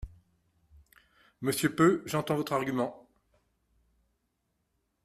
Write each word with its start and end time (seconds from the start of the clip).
Monsieur 1.41 1.75
Peu, 1.75 2.01
j’entends 2.07 2.35
votre 2.35 2.53
argument. 2.53 3.07